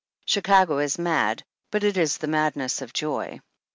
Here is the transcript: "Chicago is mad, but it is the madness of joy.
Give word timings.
"Chicago 0.25 0.79
is 0.79 0.97
mad, 0.97 1.43
but 1.69 1.83
it 1.83 1.95
is 1.95 2.17
the 2.17 2.25
madness 2.25 2.81
of 2.81 2.91
joy. 2.91 3.39